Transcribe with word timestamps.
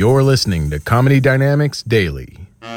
You're 0.00 0.22
listening 0.22 0.70
to 0.70 0.80
Comedy 0.80 1.20
Dynamics 1.20 1.82
Daily. 1.82 2.38
All 2.62 2.68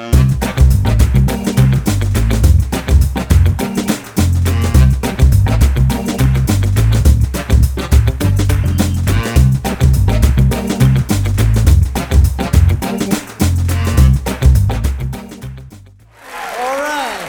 right. 16.78 17.22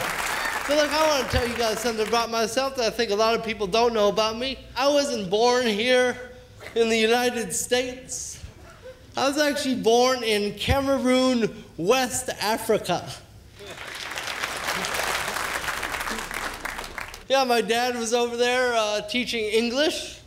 So, 0.67 0.75
look, 0.75 0.91
I 0.91 1.07
want 1.07 1.25
to 1.25 1.37
tell 1.37 1.47
you 1.47 1.55
guys 1.55 1.79
something 1.79 2.05
about 2.05 2.29
myself 2.29 2.75
that 2.75 2.85
I 2.85 2.89
think 2.89 3.11
a 3.11 3.15
lot 3.15 3.33
of 3.33 3.45
people 3.45 3.65
don't 3.65 3.93
know 3.93 4.09
about 4.09 4.37
me. 4.37 4.59
I 4.75 4.89
wasn't 4.89 5.29
born 5.29 5.65
here 5.65 6.17
in 6.75 6.89
the 6.89 6.97
United 6.97 7.53
States. 7.53 8.44
I 9.17 9.29
was 9.29 9.37
actually 9.37 9.75
born 9.75 10.23
in 10.23 10.55
Cameroon, 10.55 11.63
West 11.77 12.29
Africa. 12.41 13.09
Yeah, 17.29 17.45
my 17.45 17.61
dad 17.61 17.95
was 17.95 18.13
over 18.13 18.35
there 18.35 18.73
uh, 18.75 19.01
teaching 19.01 19.45
English. 19.45 20.19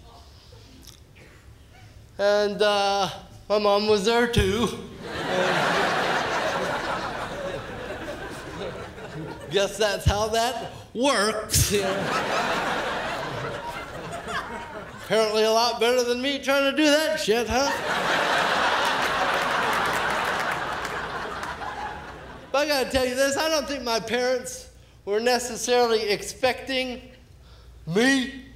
And 2.19 2.63
uh, 2.63 3.11
my 3.49 3.59
mom 3.59 3.89
was 3.89 4.07
there 4.07 4.27
too. 4.27 4.67
Guess 9.51 9.77
that's 9.77 10.07
how 10.07 10.29
that 10.29 10.73
works. 10.95 11.75
Apparently, 15.05 15.45
a 15.45 15.51
lot 15.51 15.79
better 15.79 16.03
than 16.05 16.23
me 16.23 16.39
trying 16.43 16.71
to 16.71 16.77
do 16.77 16.85
that 16.85 17.21
shit, 17.21 17.47
huh? 17.49 18.48
But 22.59 22.67
I 22.67 22.83
gotta 22.83 22.91
tell 22.91 23.07
you 23.07 23.15
this 23.15 23.37
I 23.37 23.49
don't 23.49 23.69
think 23.69 23.85
my 23.85 24.01
parents 24.01 24.69
were 25.05 25.21
necessarily 25.21 26.09
expecting 26.09 27.01
me. 27.87 28.47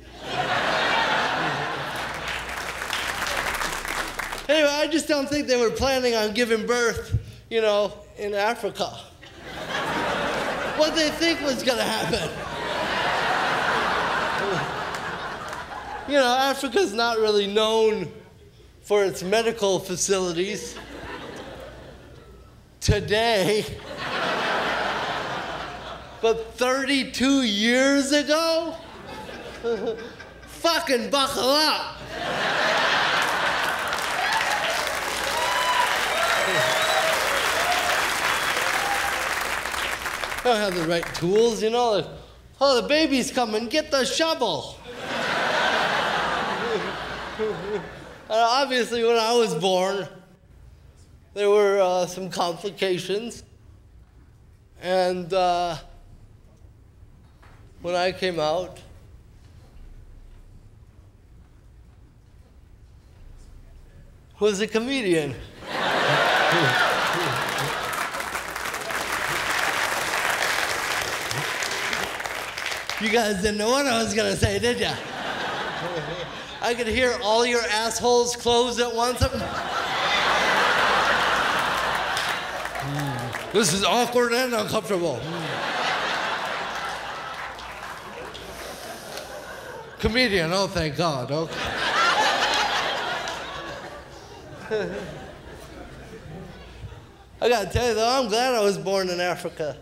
anyway, 4.49 4.73
I 4.73 4.89
just 4.91 5.07
don't 5.07 5.29
think 5.29 5.47
they 5.47 5.61
were 5.61 5.71
planning 5.71 6.17
on 6.17 6.35
giving 6.35 6.67
birth, 6.67 7.17
you 7.49 7.61
know, 7.61 7.93
in 8.19 8.35
Africa 8.35 8.87
what 10.77 10.97
they 10.97 11.11
think 11.11 11.41
was 11.43 11.63
gonna 11.63 11.85
happen. 11.85 12.29
you 16.13 16.19
know, 16.19 16.27
Africa's 16.27 16.93
not 16.93 17.19
really 17.19 17.47
known 17.47 18.11
for 18.83 19.05
its 19.05 19.23
medical 19.23 19.79
facilities. 19.79 20.77
Today. 22.83 23.65
but 26.21 26.55
32 26.55 27.43
years 27.43 28.11
ago? 28.11 28.75
Fucking 30.43 31.09
buckle 31.09 31.49
up. 31.49 31.97
I 40.35 40.41
don't 40.43 40.57
have 40.57 40.75
the 40.75 40.89
right 40.89 41.07
tools, 41.15 41.63
you 41.63 41.71
know. 41.71 42.05
Oh, 42.61 42.83
the 42.83 42.89
baby's 42.89 43.31
coming, 43.31 43.69
get 43.69 43.93
the 43.93 44.05
shovel. 44.05 44.77
obviously, 48.29 49.05
when 49.05 49.19
I 49.19 49.35
was 49.35 49.55
born, 49.55 50.09
there 51.35 51.49
were 51.49 51.81
uh, 51.81 52.07
some 52.07 52.31
complications. 52.31 53.43
And 54.81 55.33
uh, 55.33 55.77
when 57.81 57.95
I 57.95 58.13
came 58.13 58.41
out, 58.41 58.79
was 64.43 64.61
a 64.61 64.67
comedian. 64.67 65.37
You 73.01 73.09
guys 73.09 73.37
didn't 73.37 73.59
know 73.59 73.71
what 73.71 73.87
I 73.87 74.03
was 74.03 74.15
gonna 74.15 74.35
say, 74.35 74.59
did 74.59 74.81
ya? 74.81 74.95
I 76.61 76.75
could 76.75 76.89
hear 76.89 77.17
all 77.23 77.47
your 77.47 77.63
assholes 77.63 78.35
close 78.35 78.81
at 78.81 78.93
once. 78.93 79.23
This 83.53 83.75
is 83.75 83.85
awkward 83.85 84.33
and 84.33 84.55
uncomfortable. 84.55 85.21
Comedian, 89.99 90.53
oh 90.55 90.67
thank 90.67 90.97
God. 90.97 91.31
Okay. 91.31 91.55
I 97.43 97.49
gotta 97.49 97.71
tell 97.71 97.89
you 97.89 97.95
though, 97.95 98.09
I'm 98.09 98.29
glad 98.29 98.55
I 98.55 98.63
was 98.63 98.79
born 98.79 99.11
in 99.11 99.21
Africa. 99.21 99.77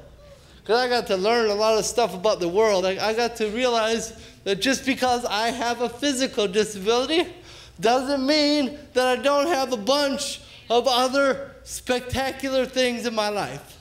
Because 0.63 0.81
I 0.81 0.89
got 0.89 1.07
to 1.07 1.17
learn 1.17 1.49
a 1.49 1.55
lot 1.55 1.79
of 1.79 1.85
stuff 1.85 2.13
about 2.13 2.41
the 2.41 2.49
world. 2.49 2.85
I, 2.85 3.11
I 3.11 3.15
got 3.15 3.37
to 3.37 3.49
realize 3.51 4.21
that 4.45 4.61
just 4.61 4.85
because 4.85 5.25
I 5.25 5.51
have 5.51 5.81
a 5.81 5.89
physical 5.89 6.49
disability 6.49 7.27
doesn't 7.79 8.27
mean 8.27 8.79
that 8.95 9.07
I 9.07 9.23
don't 9.23 9.47
have 9.47 9.73
a 9.73 9.77
bunch 9.77 10.41
of 10.69 10.89
other 10.89 11.50
spectacular 11.65 12.67
things 12.67 13.07
in 13.07 13.15
my 13.15 13.29
life. 13.29 13.79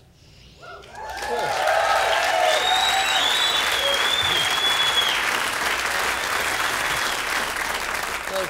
Like 8.31 8.49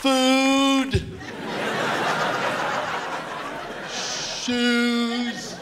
food, 0.00 0.92
shoes. 3.90 5.56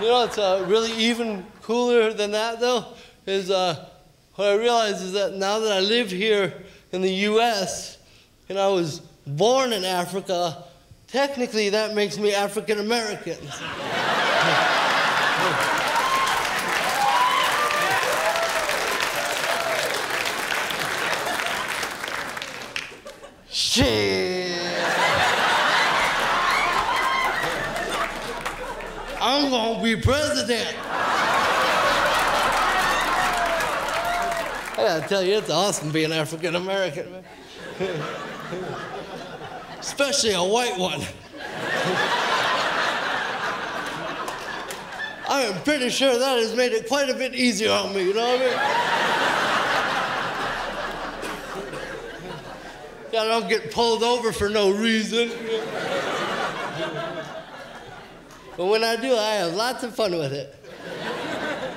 You 0.00 0.06
know, 0.08 0.24
it's 0.24 0.38
uh, 0.38 0.64
really 0.68 0.92
even 0.92 1.46
cooler 1.62 2.12
than 2.12 2.30
that, 2.32 2.60
though, 2.60 2.84
is 3.26 3.50
uh, 3.50 3.88
what 4.34 4.48
I 4.48 4.54
realize 4.54 5.02
is 5.02 5.12
that 5.12 5.34
now 5.34 5.58
that 5.58 5.72
I 5.72 5.80
live 5.80 6.10
here 6.10 6.52
in 6.92 7.00
the 7.00 7.10
U.S. 7.10 7.98
and 8.48 8.58
I 8.58 8.68
was 8.68 9.00
born 9.26 9.72
in 9.72 9.84
Africa, 9.84 10.64
technically 11.08 11.70
that 11.70 11.94
makes 11.94 12.18
me 12.18 12.34
African 12.34 12.78
American. 12.80 13.36
Shit. 23.48 24.52
I'm 29.20 29.50
gonna 29.50 29.82
be 29.82 29.96
president. 29.96 30.76
I 34.72 34.76
gotta 34.76 35.08
tell 35.08 35.22
you, 35.22 35.38
it's 35.38 35.50
awesome 35.50 35.90
being 35.90 36.12
African 36.12 36.54
American. 36.54 37.24
Especially 39.86 40.32
a 40.32 40.42
white 40.42 40.76
one. 40.76 41.00
I 45.28 45.42
am 45.42 45.62
pretty 45.62 45.90
sure 45.90 46.18
that 46.18 46.38
has 46.38 46.56
made 46.56 46.72
it 46.72 46.88
quite 46.88 47.08
a 47.08 47.14
bit 47.14 47.36
easier 47.36 47.70
on 47.70 47.94
me, 47.94 48.02
you 48.02 48.12
know 48.12 48.26
what 48.26 48.40
I 48.40 48.44
mean? 48.44 48.58
I 53.20 53.26
don't 53.28 53.48
get 53.48 53.70
pulled 53.70 54.02
over 54.02 54.32
for 54.32 54.48
no 54.48 54.72
reason. 54.72 55.30
But 58.56 58.66
when 58.66 58.82
I 58.82 58.96
do, 58.96 59.14
I 59.14 59.34
have 59.34 59.54
lots 59.54 59.84
of 59.84 59.94
fun 59.94 60.18
with 60.18 60.32
it. 60.32 60.52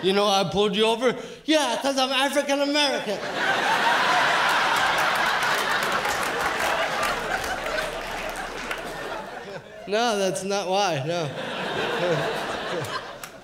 You 0.01 0.13
know, 0.13 0.25
I 0.25 0.49
pulled 0.51 0.75
you 0.75 0.85
over? 0.85 1.15
Yeah, 1.45 1.75
because 1.75 1.97
I'm 1.99 2.09
African 2.09 2.61
American. 2.61 3.19
No, 9.89 10.19
that's 10.19 10.43
not 10.43 10.69
why, 10.69 11.03
no. 11.05 11.29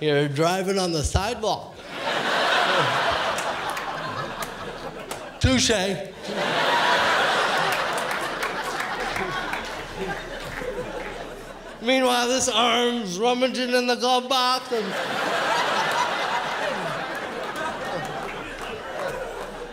You're 0.00 0.28
driving 0.28 0.78
on 0.78 0.92
the 0.92 1.02
sidewalk. 1.02 1.74
Touche. 5.40 5.70
Meanwhile, 11.82 12.28
this 12.28 12.48
arm's 12.48 13.18
rummaging 13.18 13.70
in 13.70 13.86
the 13.86 13.96
glove 13.96 14.28
box 14.28 14.72
and. 14.72 14.94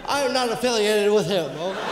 I'm 0.06 0.34
not 0.34 0.52
affiliated 0.52 1.12
with 1.12 1.26
him. 1.26 1.50
Okay? 1.50 1.83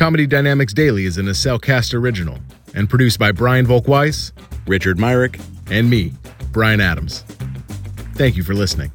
Comedy 0.00 0.26
Dynamics 0.26 0.72
Daily 0.72 1.04
is 1.04 1.18
an 1.18 1.26
Acelcast 1.26 1.92
original 1.92 2.38
and 2.72 2.88
produced 2.88 3.18
by 3.18 3.32
Brian 3.32 3.66
Volkweiss, 3.66 4.32
Richard 4.66 4.98
Myrick, 4.98 5.38
and 5.70 5.90
me, 5.90 6.14
Brian 6.52 6.80
Adams. 6.80 7.20
Thank 8.14 8.34
you 8.34 8.42
for 8.42 8.54
listening. 8.54 8.90